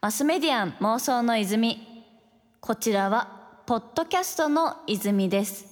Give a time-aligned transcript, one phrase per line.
[0.00, 2.04] マスメディアン妄想の泉。
[2.60, 5.66] こちらはポッドキャストの泉です。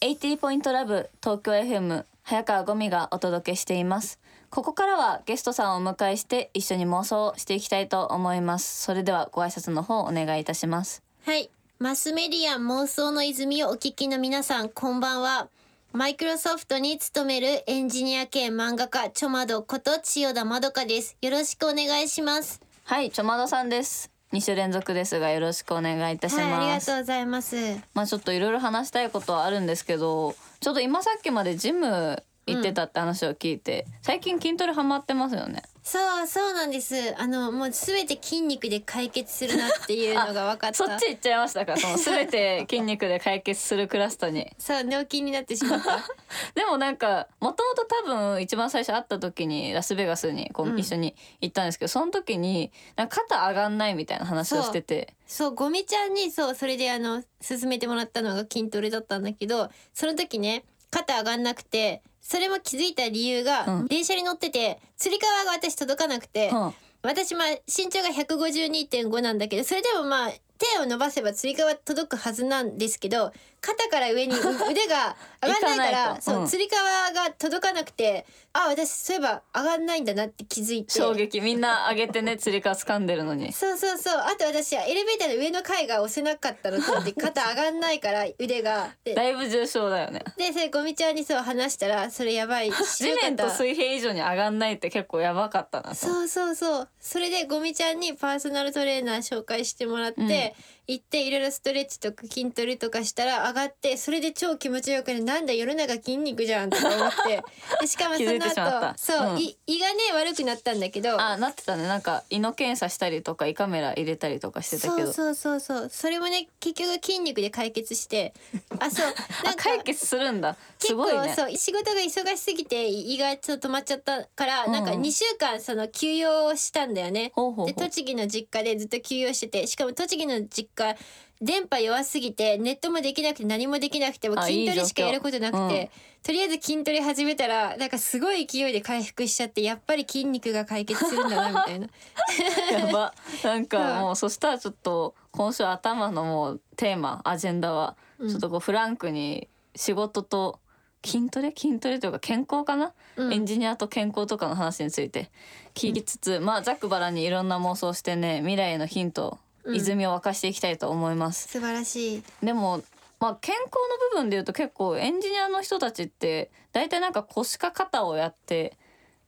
[0.00, 4.18] 80ポイントラブ東京 FM 早川ゴミがお届けしています。
[4.50, 8.82] ここからはゲストさんをお迎えして一緒に妄想をしていきたいと思います。
[8.82, 11.02] それではご挨拶の方お願いいたします。
[11.24, 11.50] はい。
[11.78, 15.48] マスメディアン妄想の泉をお聞きの皆さん、こんばんは。
[15.94, 21.18] マイクロソフトに勤めるエンジニア兼漫画家、ちょまどこと千代田まどかです。
[21.20, 22.62] よろしくお願いします。
[22.84, 27.56] はいちょまどさんです2週連続ですがよろしくお願いいたします、はい、ありがとうございます。
[27.92, 36.94] まあちょっといろいろ話したいことはあるんですけどちょっと今さっきまでジム行ってたって話を聞いて、最近筋トレハマってますよねそう、そうなんです。
[37.18, 40.74] あの、もうすべて筋肉で解決するなっていうのが分かった。
[40.86, 41.76] そっち行っちゃいましたか？
[41.76, 45.98] その全て筋肉で解決するクラスターにそう、寝起きになってしまった。
[46.54, 63.86] でもなんかもともと多分一番最初会った時にラスベガスにこううん一緒に行ったんですけど、その時になんか肩上がんないみたいな話をしててそう、ゴミちゃんに、そう、それであの、勧めてもらったのが筋トレだったんだけど、その時ね、肩上がんなくて、それも気づいた理由が、うん。
[63.88, 66.74] 電車に乗ってて、つり革が私届かなくて、うん。
[67.02, 73.32] 私まあ身長が152.5なんだけど、それでもまあ、手を伸ばせばつり革届くはずなんですけど、
[73.62, 76.82] 肩から上にう 腕が上がんないから、そう、つり革
[77.12, 80.92] が届かなくて、あ、私そういえば上がんないんだなって気づいて。
[80.94, 84.18] 衝撃みんな上げてね つり革掴んでるのにそうそうそう。
[84.18, 88.90] あと私はエレベーターの上の階が押せなかったのと思って 肩上がんないから腕が。
[89.04, 92.72] で、だいぶ重症だよねでそれゴミちゃんにそう話したら、それやばい。
[92.72, 96.88] 地面と水平以上に上がんないって結構やばかったなとそうそうそう。
[97.00, 100.54] それでゴミちゃんにパーソナルトレーナー紹介してもらって、
[100.88, 107.42] 行っていろいろストレッチとか筋トレとかしたら上がって、それで超気持ちよくね、なんだ世の中筋肉じゃんとか思って。
[107.80, 109.38] でしかもその後、そう、うん。
[109.38, 115.12] い胃がね悪くなったんだけど、あなってたねなんか胃の検査したりとか胃カメラ入れたりとかしてたけど。
[115.12, 115.90] そうそうそうそう。
[115.90, 118.34] それもね、結局筋肉で解決して、
[118.78, 119.06] あ、そう、
[119.44, 119.70] なんか。
[119.70, 120.56] あ解決するんだ。
[120.78, 121.34] す結構ごいね。
[121.34, 127.32] そう仕事が忙しすぎて胃がちょっと止まっちゃったから、うんなんか2週間その休養をしたんだよね。
[127.34, 127.66] ほうほうほう。
[127.66, 130.96] で栃木の実家でずっと休養しててしかも栃木の実家
[131.42, 135.88] 電波弱すぎてネットもできなくて何もできなくても筋トレしかやることなくてうん。
[136.22, 141.88] とりあえず筋トレ始めたらなんかすごい勢いで回復しちゃってやっぱり筋肉が解決するんだなみたいな。
[142.78, 143.12] やば。
[143.42, 148.28] なんかもうそしたらちょっと今週頭のもうテーマアジェンダはうん。
[148.28, 150.60] ちょっとこうフランクに仕事と
[151.04, 151.52] 筋トレ？
[151.56, 153.32] 筋トレというか健康かな、うん。
[153.32, 155.32] エンジニアと健康とかの話について
[155.74, 161.48] 聞きつつ、まあざっくばらんにいろんな妄想してね未来へのヒント、うん泉を沸かしていきたいと思います。
[161.48, 162.22] 素晴らしい。
[162.42, 162.82] でも
[163.20, 168.76] まあ健康の部分で言うと結構エンジニアの人たちって大体なんか腰か肩をやって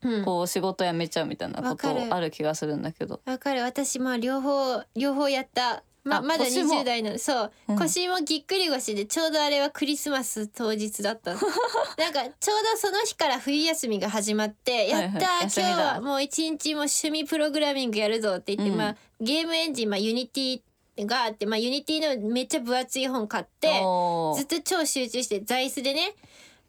[0.02, 3.20] うんこう仕事辞めちゃうみたいなことある気がするんだけど。
[3.24, 6.74] わかる私まあ両方両方やったまあまだ腰も。
[6.74, 7.78] 20代なのそう、うん。
[7.78, 11.40] 腰もぎっくり腰でちょうどあれはクリスマス当日だったの。
[11.98, 15.02] なんかちょうどその日から冬休みが始まって「はいはい。
[15.02, 18.78] やったー、休みだ今日はもう一日も趣味プログラミングやるぞ」って言って、うん。
[18.78, 20.60] まあゲームエンジン、まあ、ユニティ
[21.06, 24.38] があって、まあ、ユニティのめっちゃ分厚い本買っておー。
[24.38, 26.14] ずっと超集中して座椅子でね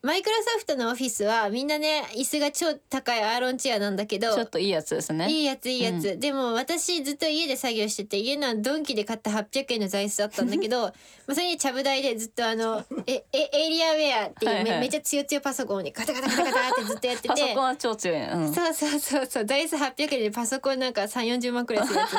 [0.05, 5.27] マイクロソフトのオフィスはみんなね椅子が超高いアーロンチェアなんだけどちょっといいやつですね。
[5.31, 10.81] いいやついいやつ、でも私ずっと家で作業してて家のはドンキで買った800円の座椅子だったんだけど
[11.25, 14.79] まあそれにちゃぶ台でずっとあのええエイリアンウェアっていうめ,、はいはい。
[14.81, 17.27] めっちゃ強強パソコンにカタカタカタカタってずっとやってて。
[17.29, 18.19] パソコンは超強い。
[18.19, 18.29] ね。
[18.31, 18.53] うん。
[18.53, 19.45] そうそうそうそう。
[19.45, 22.11] 座椅子800円でパソコンなんか3 4 0万くらいするやつ。
[22.13, 22.17] で、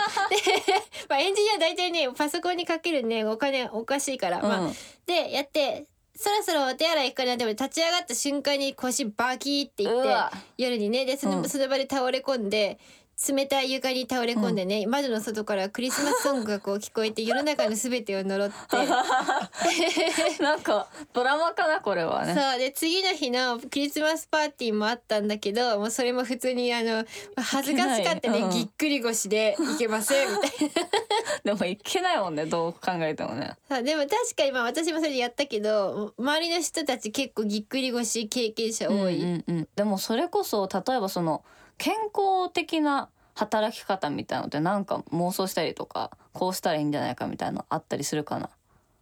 [1.08, 4.76] まあ、エンジニア大体ねパソコンにかけるねお金おかしいから、まあうん。
[5.06, 5.86] でやって
[6.16, 7.36] そろそろお手洗い行くかな。
[7.36, 11.48] でも立ち上がった瞬間に腰バキーっていって夜にねでその,、うん。
[11.48, 12.78] その場で倒れ込んで
[13.16, 18.76] 冷たい床に倒れ込んでね、窓の外からクリスマスソングがこう聞こえて世の中の全てを呪って。
[20.42, 22.34] なんかドラマかなこれはね。
[22.34, 22.58] そう。
[22.58, 27.06] で次の日のクリスマスパーティーもあったんだけどもうそれも普通にあの
[27.36, 28.50] 恥ずかしかったね、うん。
[28.50, 30.54] ぎっくり腰でいけませんみたいな。
[31.54, 33.56] でもいけないもんねどう考えてもね。
[33.66, 39.68] さあでも確かにまあ私もそれでやったけど周りの人たち結構ぎっくり腰経験者多い、うんうんうん。
[39.74, 41.42] でもそれこそ例えばその
[41.78, 48.48] 健康的な働き方みたいなのってなんか妄想したりとかこうしたらいいんじゃないかみたいなのあったりするかな？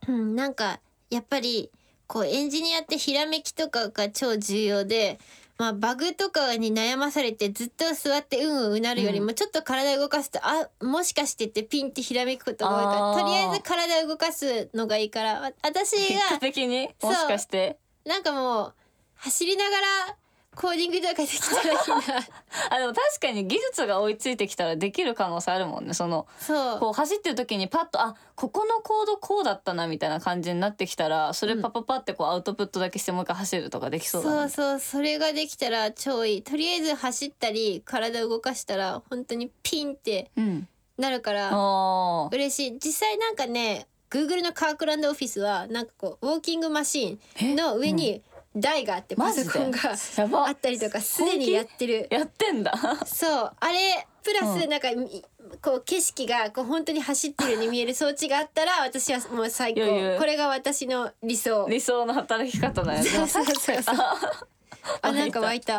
[0.08, 1.70] うん、なんかやっぱり
[2.08, 5.18] こうエンジニアってひらめきとかが超重要で、
[5.56, 18.74] まあ、バグとかに悩まされてずっと座ってうんうんうなるよりもちょっと体動かすと、あもしかしてってピンってひらめくことが多いからとりあえず体を動かすのがいいからわ私が的にもしかしてなんかもう
[19.14, 20.16] 走りながら
[20.54, 21.74] コーディングとかできたらいいな。
[22.70, 25.94] あでも確かに技術が追いついてきたらできる可能性あるもんね。
[25.94, 26.80] そのそう。
[26.80, 34.48] こう走ってる時にパッとあここのコードこうだったなみたいな感じになってきたらそれパパパってこうアウトプットだけしてもう一回走るとかできそうだね。
[34.50, 36.42] そうそうそれができたら超いい。
[36.42, 42.34] とりあえず走ったり体動かしたら本当にピンってうんなるからあー。
[42.34, 42.78] 嬉しい。
[42.78, 48.22] 実際なんかね Google のカークランドオフィスはなんかこうウォーキングマシーンの上に
[48.56, 49.50] 台があってパマジで？
[49.50, 49.78] ソコンが
[50.16, 50.46] やば。
[50.48, 52.06] あったりとかすでにやってる。
[52.10, 52.72] やってんだ。
[53.04, 53.52] そう。
[53.58, 54.60] あれプラうん。
[54.60, 55.24] スなんか、い
[55.60, 59.80] こう景色がこう本当に走ってるように見える装置があったら私はもう最高。
[60.18, 61.66] これが私の理想。
[61.68, 63.04] 理想の働き方だよね。
[63.04, 63.96] そうそうそうそう。
[65.02, 65.74] あなんか湧いた。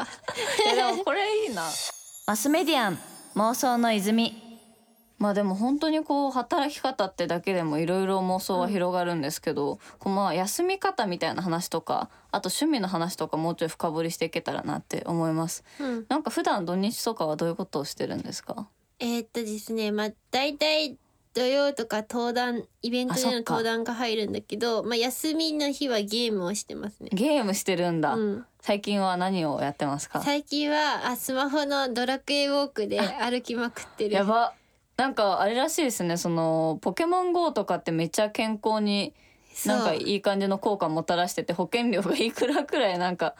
[0.65, 1.63] いやでもこれいいな。
[2.27, 2.99] マスメディアン
[3.35, 4.41] 妄想の泉
[5.17, 15.63] まあでも本当にこう働き方ってだけでもいろいろ妄想は広がるんですけど、こうまあ休み方みたいな話とかあと趣味の話とかもうちょい深掘りしていけたらなって思います。
[15.79, 16.05] うん。
[16.09, 18.67] なんか普段土日とかはどういうことをしてるんですか？
[18.99, 20.97] えーっとですねまあ大体
[21.33, 27.09] 土曜とか登壇イベントでの登壇が入るんだけどまあ休みの日はゲームをしてますね。
[27.11, 30.21] ゲームしてるんだ、うん、最近は何をやってますか？
[30.21, 34.15] 最近はあスマホのドラクエウォークで歩きまくってる。
[34.15, 34.53] やば
[34.97, 36.17] なんかあれらしいですね。
[36.17, 39.13] そのポケモン GO とかってめっちゃ健康に
[39.65, 43.35] なんかいい感じの効果もたらしてて保険料がいくらくらいなんか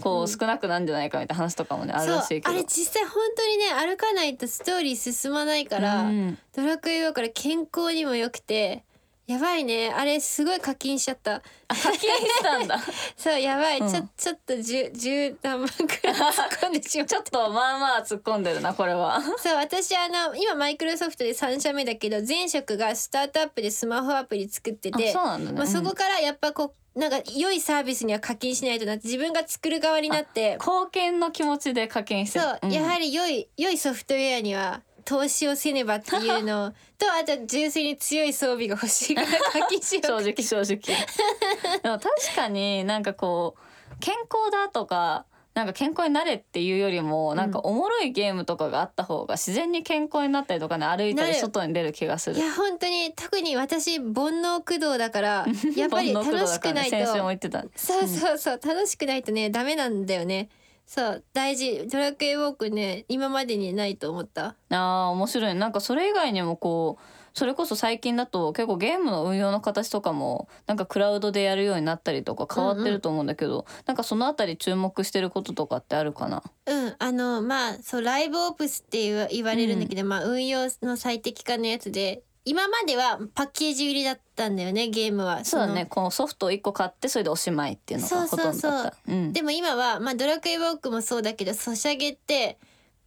[0.00, 2.50] こう少なくなんじゃないかみたいな話とかもねあるそうらしいけど。
[2.50, 6.38] あれ実際本当にね歩かないとストーリー進まないから、うん。
[6.54, 8.84] ドラクエウォークから健康にも良くて
[9.30, 9.94] やばいね。
[9.96, 11.36] あれすごい課金しちゃった。
[11.36, 12.80] あ課金したんだ。
[13.16, 13.88] そうやばい、うん。
[13.88, 19.22] ちょちょっと十十何万くらい突っ込んでしまっちょっとまあまあ突っ込んでるなこれは。
[19.38, 30.56] そう私あの今マイクロソフトで3社目だけど前職がスタートアップでスマホアプリ作ってあてそうなんだね、まあ、そこうんからやっぱこうなんか良いサービスには課金しないとなって自分が作る側になって。
[30.58, 32.72] 貢献の気持ちで課金してそう、ん。
[32.72, 40.76] やはり良い良いソフトウェアには投資をせねばっていうの とあと純粋に強い装備が欲しいから課金しよう正直正直。
[41.82, 52.36] でも確かになんかこう健康だとかなんか健康になれっていうよりもなんかおもろいゲームとかがあった方が自然に健康になったりとかね歩いたり外に出る気がする。
[52.36, 56.90] いや本当に特に私煩悩駆動だから やっぱり楽しくないと。
[56.90, 57.64] 先週も言ってた。
[57.74, 60.50] そうそうそう楽しくないとねダメなんだよね
[60.92, 61.86] そう大事。
[61.86, 64.56] ドラクエウォークね今までにないと思った。
[64.70, 65.54] あー面白い。
[65.54, 76.42] なんかそれ以外にもこうそれこそ最近だと結構ゲームの運用の形とかもなんかクラウドでやるようになったりとか変わってると思うんだけど、なんかそのあたり注目してることとかってあるかな？
[76.66, 85.44] うんあのまあそうライブオプスって言われるんだけど、まあ運用の最適化のやつで今まではパッケージ売りだったんだよねゲームは。
[85.44, 85.86] そうだね。
[85.86, 88.96] このソフトを1個買ってそれでおしまいっていうのがほとんどだった。
[89.06, 89.32] うん。
[89.32, 92.58] でも今は、まあ、ドラクエウォークもそうだけどソシャゲって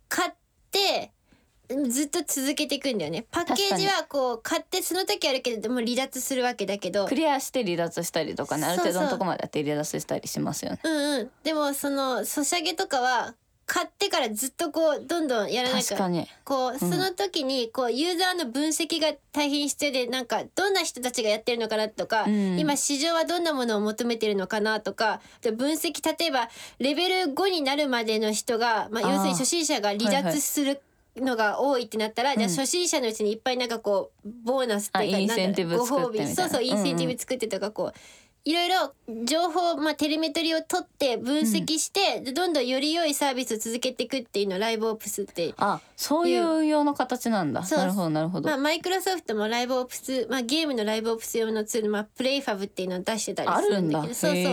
[0.08, 0.32] 買っ
[0.72, 1.12] て
[1.90, 3.26] ずっと続けていくんだよね。
[3.32, 7.08] パッケージはこう買ってその時あるけどでも離脱するわけだけど。
[7.08, 8.66] クリアして離脱したりとかね。
[8.66, 10.80] ある程度のとこまでやって離脱したりしますよね。
[10.84, 11.32] うんうん。
[11.44, 13.34] でもそのソシャゲとかは
[13.66, 16.28] 買ってからずっとこうどんどんやらなきゃ確かに。
[16.44, 22.60] こうその時にこうユーザーの分析が大変必要でなんかどんな人たちがやってるのかなとか、うん。
[22.60, 26.50] 今市場はどんなものを求めてるのかなとかで分析例えば
[26.80, 29.14] レベル5になるまでの人が、まあ、あー。
[29.14, 30.82] 要するに初心者が離脱する。
[31.16, 36.36] のが多いってなったら、じゃあうん初心者のうちにいっぱいなんかこうボーナスっていうかあインセンティブなんだろう作ってみたいな。
[36.36, 38.00] そうそうインセンティブ作ってとかこう
[38.46, 45.54] いろいろ情報、まあ、テレメトリを取って分析して、でどんどんより良いサービスを続けていくっていうのをライブオプスって。
[45.58, 47.64] あそういう運用の形なんだ。
[47.64, 47.80] そう。
[47.80, 54.08] なるほどなるほど、まあ、マイクロソフトもライブオプス、まあ、ゲームのライブオプス用のツール、まあ、プレイファブっていうのを出してたりするんだあるんだ。
[54.08, 54.32] けどそう。
[54.34, 54.44] そう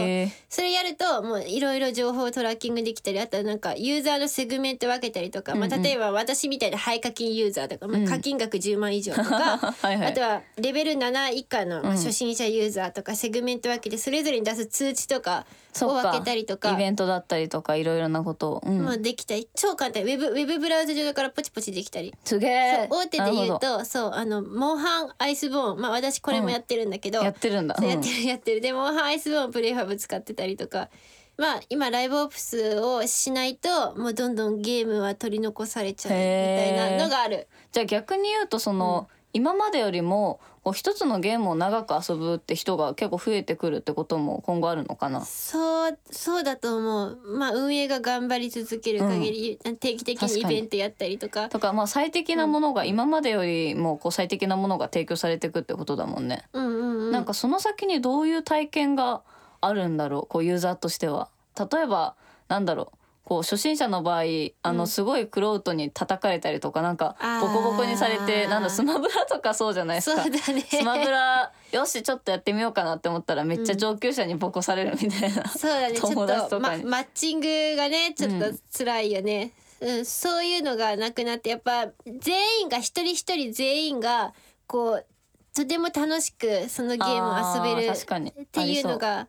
[0.49, 5.83] それやるともういろいろ情報をトラッキングできたりあとはなんかユーザーのセグメント分けたりとか、まあ、うんうん。
[5.83, 11.97] 例えば私みたいな廃課金ユーザーとか、まあ、う ん課金額10万以上とか、はいはいあとはレベル7以下の、まあ、うん。
[11.97, 15.47] 初心者ユーザーとかセグメント分けてそれぞれに出す通知とか
[15.81, 16.73] を分けたりとか。
[16.73, 18.55] イベントだったりとかいろいろなこと。
[18.55, 18.83] を、うん。
[18.83, 19.49] もうできたり。
[19.55, 20.03] 超簡単。
[20.03, 22.15] ウェブウェブブラウザ上からポチポチできたり。
[22.25, 22.89] すげえ。
[22.91, 25.81] 大手で言うとそうあのモンハンアイスボーン。
[25.81, 27.77] まあ私これもやってるんだけど、やってるんだ。
[27.83, 28.61] やってるやってる。
[28.61, 30.91] でモンハンアイスボーンプレイファブ使ってたりとか。
[31.37, 37.49] まあ今ライブオプスをしないともうどんどんゲームは取り残されちゃうみたいなのがある。
[37.73, 45.25] じゃあ逆に言うとその、今までよりもこう一つのゲームを長く遊ぶって人が結構増えてくるってことも今後あるのかな？
[45.25, 47.19] そうそうだと思う。
[47.39, 51.49] まあ運営が頑張り続ける限り、定期的にイベントやったりとか。
[51.49, 57.13] とかまあ最適なものが今までよりもこう最適なものが提供されていくってことだもんね、うんうんうん。
[57.13, 59.23] なんかその先にどういう体験が
[59.61, 60.27] あるんだろう？
[60.27, 61.29] こうユーザーとしては。
[61.59, 62.15] 例えば
[62.49, 62.97] なんだろう
[63.31, 64.23] こう初心者の場合
[64.65, 64.87] あのうん。
[64.89, 70.23] すごいクロートに叩かれたりとかなんかボコボコにされてなんだスマブラとかそうじゃないですか。
[70.25, 70.63] そうだね。
[70.69, 75.95] スマブラよしちょっとやってみようかなって思ったらめっちゃ上級者にボコされるみたいな、そうだね。
[75.97, 76.85] ちょ友っと、ま、達とかに。
[76.85, 80.05] マッチングがねちょっと辛いよね、うん。
[80.05, 84.35] そういうのがなくなってやっぱ全員が一人一人全員が
[84.67, 85.07] こう
[85.55, 89.29] とても楽しくそのゲームを遊べるっていうのが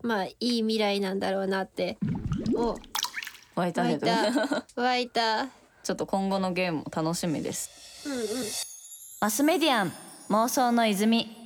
[0.00, 1.98] まあいい未来なんだろうなって。
[2.56, 2.78] お
[3.54, 3.84] 湧いた。
[3.84, 4.80] ね湧いた。
[4.82, 5.46] 湧いた。
[5.82, 8.08] ちょっと今後のゲームも楽しみです。
[8.08, 8.26] うんうん。
[9.20, 9.92] マスメディアン
[10.30, 11.42] 妄想の泉。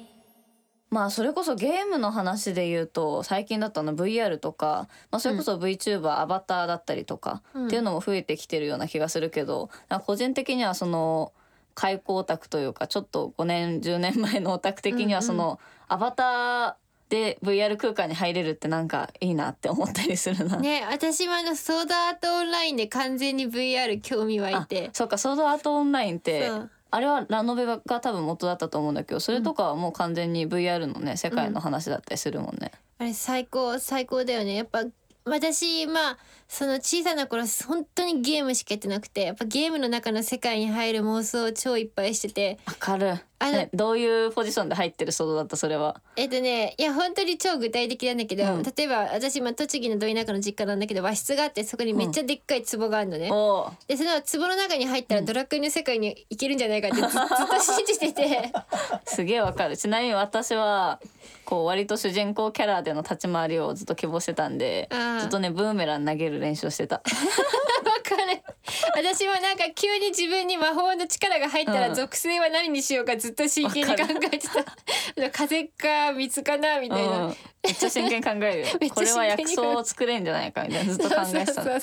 [0.90, 7.66] まあそれこそゲームの話で言うと最近だったの VR とか、まあ、それこそ VTuber、アバターだったりとか、うん。
[7.66, 11.32] っていうのも増えてきてるような気がするけどなんか個人的にはその
[11.74, 20.58] 開口オタクというかちょっと5年10年前のオタク的にはその、アバターで VR 空間に入れるってなんかいいなって思ったりするな。
[20.58, 26.50] ね私もあのソードアートオンラインで完全に VR 興味湧いあてそうかソードアートオンラインって
[26.90, 32.72] あれはラノベが多分元だったと思うんだけどそれとかはもう完全に VR のね世界の話だったりするもんね。
[32.98, 34.84] あれ最高最高だよねやっぱ
[35.24, 43.14] 私まあその小さな頃本当にゲームしかやってなくてやっぱゲームの中の世界に入る妄想を超いっぱいしててわかる。
[43.38, 45.56] あのね、どういうポジションで入ってるソードだった？
[45.56, 46.00] それは。
[46.16, 48.62] えっとねいや本当に超具体的なんだけど、うん。
[48.62, 53.88] 例えば私今栃木のど田舎の実家なんだけど和室があってそこにめっちゃでっかい壺があるのね、おー。
[53.88, 58.52] でその壺の中に入ったらドラクエの世界に行けるんじゃないかってず ずっと信じてて。
[59.04, 59.76] すげえわかる。
[59.76, 60.98] ちなみに私は
[61.44, 64.88] こう割と主人公キャラでの立ち回りをずっと希望してたんで
[65.20, 66.96] ずっとねブーメラン投げる練習をしてた。
[67.06, 68.42] わかる。
[68.96, 71.80] 私もなんか急に自分に魔法の力が入ったうん。
[71.80, 75.30] ら属性は何にしようかずっと真剣に考えてた。
[75.32, 80.92] 風か水かなみたいな、うん、めっちゃ真剣に考える これは薬草を作れんじゃないかみたいな。
[80.92, 81.62] ずっと考えてた。
[81.62, 81.80] 確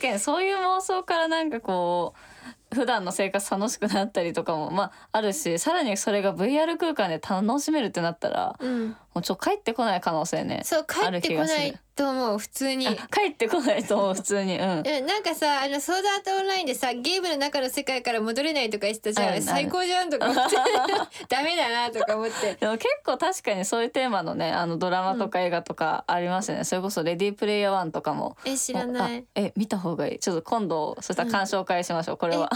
[0.00, 10.62] かにそういう妄想からなんかこう普段の生活楽しくなったりとかもまああるしさらにそれが VR 空間で楽しめるってなったらうん、もうちょ帰ってこない可能性ね。
[10.64, 12.86] そう帰あるってこないと思う普通に。
[12.86, 14.56] あ帰ってこないと思う普通に。
[14.56, 14.78] うん。
[14.86, 19.42] うんなんかさあのソードアートオンラインでさゲームの中の世界から戻れないとか言ってたじゃん。
[19.42, 20.56] 最高じゃんとか思って。
[21.28, 22.54] ダメだなとか思って。
[22.60, 28.36] でも結構確かにそういうテーマのねあのドラマとか映画とかありますよね、それこそ「レディープレイヤー1」とかも。
[28.44, 29.18] え知らない。
[29.18, 30.18] あえ見た方がいい。
[30.20, 32.48] ちょっと今度そしたら鑑賞会しましょう、これは。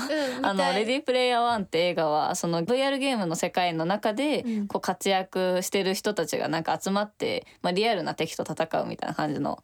[0.42, 0.74] あの「見たい。
[0.80, 4.68] レディープレイヤー1」って映画はその VR ゲームの世界の中でうん。
[4.68, 9.62] こう活躍してる人たちがなんか集まって、まあ、リアルな敵と戦うみたいな感じの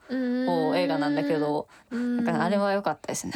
[0.76, 2.24] 映画なんだけどうん。
[2.24, 3.32] なんかあれは良かったですね。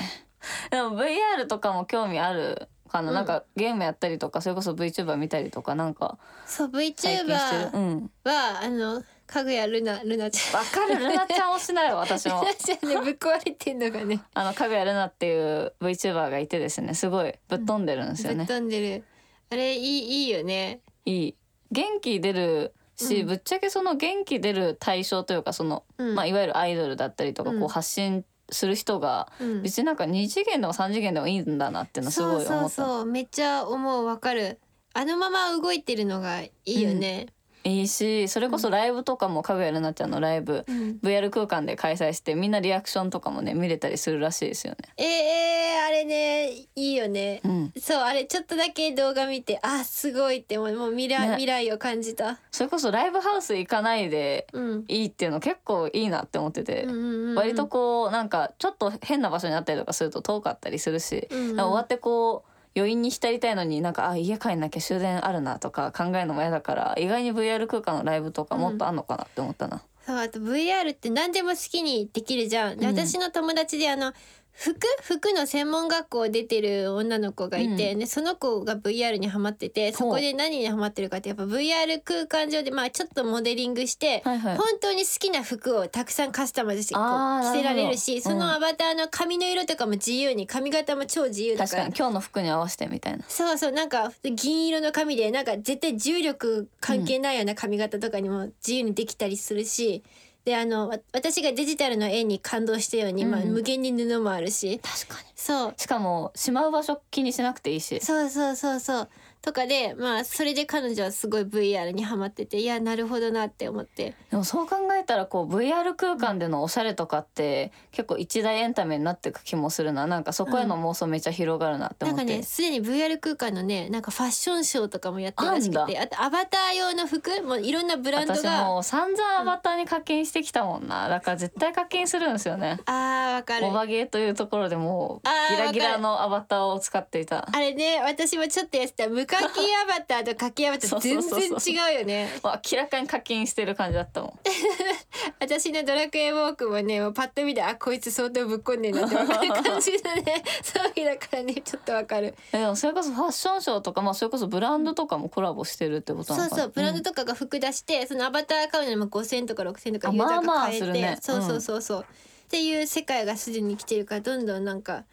[0.70, 3.14] でも VR とかも興味あるかな、うん。
[3.14, 7.34] なんかゲームやったりとかそれこそ VTuber 見たりとかなんかそう最近してる。
[7.34, 8.10] う VTuber ん。
[8.24, 10.60] はあのかぐやルナルナちゃん。
[10.60, 10.98] わかる。
[10.98, 12.40] ルナちゃん推しだよ私も。
[12.40, 14.22] ルナちゃんねぶっ壊れてんのがね。
[14.34, 19.04] あのかぐやルナっていう VTuber がいてですねすごいぶっ飛んでるんですぶっよね、飛んでる。
[19.50, 20.80] あれいいいいよね。
[21.04, 21.36] いい。
[21.70, 23.26] 元気出るし、うん。
[23.26, 26.14] ぶっちゃけその元気出る対象というかその、うん。
[26.14, 27.60] まあ、いわゆるアイドルだったりとか、うん。
[27.60, 29.62] こう発信する人がうん。
[29.62, 32.48] 別になんか2次元でも3次元でもいいんだなっていうのすごい思った。
[32.48, 33.06] そうそうそう。
[33.06, 34.04] めっちゃ思う。
[34.04, 34.60] わかる。
[34.96, 37.26] あのまま動いてるのがいいよね、
[37.64, 40.98] いいしそれこそライブとかもかぐやるなちゃんのライブ、うん。
[41.02, 44.88] VR 空間で開催してみんなリアクションとかもね見れたりするらしいですよね。
[44.98, 47.40] えー、あれねいいよね。
[47.42, 50.74] うん、そうあれちょっとだけ動画見てあすごいってもう。
[50.74, 51.34] もう未来,、ね。
[51.36, 52.38] 未来を感じた。
[52.50, 54.84] それこそライブハウス行かないでうん。
[54.88, 57.34] いいっていうの結構いいなって思ってて、うんうんうんうん。
[57.36, 61.60] 割とこうなんかちょっと変な場所にあったりとかすると遠かったりするし、うんうん。
[61.60, 69.82] 終わってこう余韻に浸りたいのになんかあ家帰んなきゃ終電あるなとか考えるのも嫌だから意外に VR 空間のライブとかもっとあんのかなって思ったな。
[70.06, 72.94] そうあと VR って何でも好きにできるじゃん、でうん。
[72.94, 74.12] 私の友達であの
[74.54, 74.78] 服？
[75.02, 77.98] 服の専門学校出てる女の子がいて、うん。
[77.98, 84.56] ね、その子が VR にハマっててそこで何にハマってるかってやっぱ VR 空間上でまあちょっとモデリングして、はいはい。
[84.56, 87.04] 本当に好きな服をたくさんカスタマイズしてこう
[87.42, 91.88] 着せられるしそのアバターの髪の色とかも自由に髪型も超自由だから。
[91.88, 91.94] に。
[91.96, 93.24] 今日の服に合わせてみたいな。
[93.28, 100.02] そうそうなんか銀色の髪でなんか絶対重力関係ないような髪型とかにも自由にできたりするし、
[100.44, 103.52] であのわ私がデジタルの絵に感動したように、まあ、うん。
[103.52, 104.78] 無限に布もあるし。
[104.80, 105.28] 確かに。
[105.34, 105.74] そう。
[105.76, 108.00] しかもしまう場所気にしなくていいし。
[108.00, 109.08] そうそうそうそう
[109.44, 114.14] とかでまあそれで彼女はすごい VR にハマってていやなるほどなって思って。
[114.30, 120.06] でもそう考えたらこう VR 空間でのおしゃれとかって結構一大エンタメになっていく気もするな。
[120.06, 131.10] なんかそこへの妄想めっちゃ広がるなってなん思って、かねすでに VR 空間のねなんかファッションショーとかもやってるらしくてあとアバター用の服もういろんなブランド私がもう散々アバターに課金してきたもんな。
[131.10, 132.78] だから絶対課金するんですよね。
[132.86, 133.66] あーわかる。
[133.66, 137.46] モバゲーというところでもうギラギラのアバターを使っていた。
[137.52, 139.08] あれね私もちょっとやってた。
[139.08, 142.28] 無課金アバターと課金アバター全然違うよね。
[142.42, 144.38] 明らかに課金してる感じだったもん。
[145.40, 150.44] 私のドラクエウォークもねもうパッと見てあこいつ相当ぶっこんでんなって分かる感じのね。
[150.62, 152.34] そういうだからねちょっとわかる。
[152.52, 156.62] えでもそれこそファッションショーとかまあそれこそブランドとかもコラボしてるってことなそうのかな。
[156.64, 162.04] そうブランドととかが服出して、そのアバター買うのにも5,000とか6,000とかあユーザーまあまあが買えて、するねそうそうそうそう、っ
[162.48, 165.04] ていう世界がすでに来てるからどんどんなんか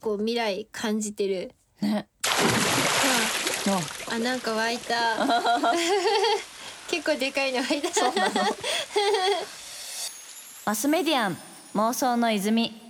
[0.00, 1.52] こう未来感じてる。
[1.80, 2.06] ね。
[2.24, 2.85] あ
[3.74, 4.94] あなんか湧いた。
[6.88, 7.88] 結構でかいの湧いた。
[10.64, 11.38] マスメディアン
[11.74, 12.85] 妄想の泉